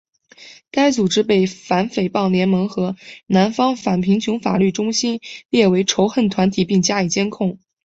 [0.71, 2.95] 该组织被反诽谤联盟和
[3.27, 5.19] 南方反贫穷法律中心
[5.51, 7.59] 列为仇恨团体并加以监控。